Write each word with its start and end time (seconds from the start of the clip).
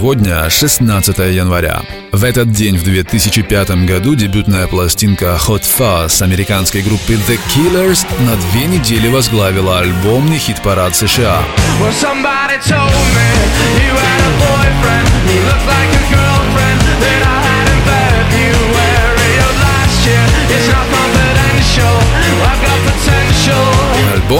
Сегодня 0.00 0.48
16 0.48 1.18
января. 1.18 1.82
В 2.10 2.24
этот 2.24 2.50
день 2.50 2.78
в 2.78 2.84
2005 2.84 3.84
году 3.84 4.14
дебютная 4.14 4.66
пластинка 4.66 5.38
Hot 5.46 5.60
Fuzz 5.60 6.22
американской 6.22 6.80
группы 6.80 7.18
The 7.28 7.38
Killers 7.54 8.06
на 8.24 8.34
две 8.36 8.64
недели 8.64 9.08
возглавила 9.08 9.80
альбомный 9.80 10.38
хит-парад 10.38 10.96
США. 10.96 11.42
Well, 11.82 11.92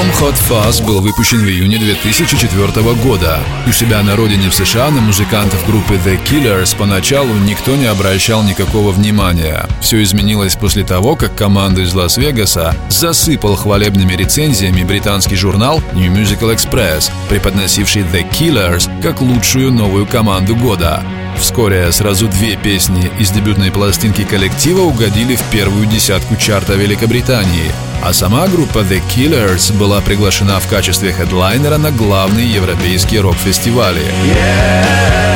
Альбом 0.00 0.14
Hot 0.18 0.34
Fuzz 0.48 0.82
был 0.82 1.02
выпущен 1.02 1.40
в 1.40 1.46
июне 1.46 1.76
2004 1.76 2.94
года. 3.04 3.38
У 3.66 3.72
себя 3.72 4.02
на 4.02 4.16
родине 4.16 4.48
в 4.48 4.54
США 4.54 4.90
на 4.90 5.02
музыкантов 5.02 5.66
группы 5.66 5.96
The 5.96 6.18
Killers 6.24 6.74
поначалу 6.74 7.34
никто 7.34 7.76
не 7.76 7.84
обращал 7.84 8.42
никакого 8.42 8.92
внимания. 8.92 9.66
Все 9.82 10.02
изменилось 10.02 10.56
после 10.56 10.84
того, 10.84 11.16
как 11.16 11.34
команду 11.34 11.82
из 11.82 11.92
Лас-Вегаса 11.92 12.74
засыпал 12.88 13.56
хвалебными 13.56 14.14
рецензиями 14.14 14.84
британский 14.84 15.36
журнал 15.36 15.82
New 15.92 16.10
Musical 16.10 16.54
Express, 16.54 17.10
преподносивший 17.28 18.02
The 18.02 18.24
Killers 18.30 18.88
как 19.02 19.20
лучшую 19.20 19.70
новую 19.70 20.06
команду 20.06 20.56
года. 20.56 21.02
Вскоре 21.36 21.92
сразу 21.92 22.26
две 22.28 22.56
песни 22.56 23.10
из 23.18 23.30
дебютной 23.32 23.70
пластинки 23.70 24.24
коллектива 24.24 24.80
угодили 24.80 25.36
в 25.36 25.42
первую 25.50 25.84
десятку 25.86 26.36
чарта 26.36 26.74
Великобритании, 26.74 27.70
а 28.02 28.12
сама 28.12 28.46
группа 28.48 28.78
The 28.78 29.02
Killers 29.08 29.76
была 29.76 30.00
приглашена 30.00 30.58
в 30.60 30.66
качестве 30.68 31.12
хедлайнера 31.12 31.78
на 31.78 31.90
главные 31.90 32.46
европейские 32.46 33.20
рок-фестивали. 33.20 34.02
Don't 34.02 35.29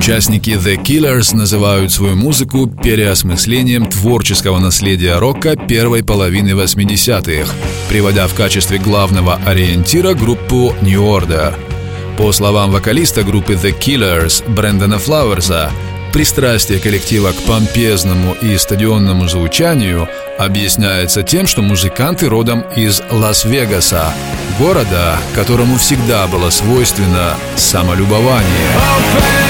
Участники 0.00 0.52
The 0.52 0.82
Killers 0.82 1.36
называют 1.36 1.92
свою 1.92 2.16
музыку 2.16 2.66
переосмыслением 2.66 3.84
творческого 3.84 4.58
наследия 4.58 5.18
рока 5.18 5.56
первой 5.56 6.02
половины 6.02 6.52
80-х, 6.52 7.52
приводя 7.90 8.26
в 8.26 8.32
качестве 8.32 8.78
главного 8.78 9.38
ориентира 9.44 10.14
группу 10.14 10.74
New 10.80 11.02
Order. 11.02 11.54
По 12.16 12.32
словам 12.32 12.70
вокалиста 12.70 13.24
группы 13.24 13.52
The 13.52 13.78
Killers 13.78 14.42
Брэндона 14.50 14.98
Флауэрса, 14.98 15.70
пристрастие 16.14 16.78
коллектива 16.80 17.32
к 17.32 17.42
помпезному 17.42 18.32
и 18.40 18.56
стадионному 18.56 19.28
звучанию 19.28 20.08
объясняется 20.38 21.22
тем, 21.22 21.46
что 21.46 21.60
музыканты 21.60 22.26
родом 22.30 22.64
из 22.74 23.02
Лас-Вегаса, 23.10 24.14
города, 24.58 25.18
которому 25.34 25.76
всегда 25.76 26.26
было 26.26 26.48
свойственно 26.48 27.36
самолюбование. 27.54 29.49